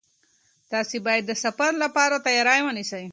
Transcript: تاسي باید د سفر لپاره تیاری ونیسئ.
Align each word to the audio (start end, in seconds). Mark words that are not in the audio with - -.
تاسي 0.71 0.97
باید 1.05 1.23
د 1.27 1.31
سفر 1.45 1.71
لپاره 1.83 2.15
تیاری 2.25 2.59
ونیسئ. 2.63 3.03